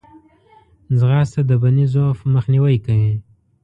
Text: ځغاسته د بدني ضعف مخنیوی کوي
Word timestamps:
ځغاسته 0.99 1.41
د 1.49 1.51
بدني 1.61 1.85
ضعف 1.93 2.19
مخنیوی 2.35 2.77
کوي 2.85 3.13